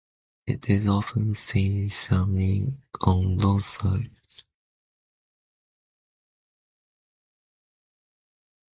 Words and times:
It 0.47 0.67
is 0.67 0.87
often 0.87 1.35
seen 1.35 1.91
sunning 1.91 2.81
on 3.01 3.37
roadsides 3.37 3.83
or 3.83 3.87
other 3.91 3.97
paved 3.99 4.01
areas. 4.15 4.43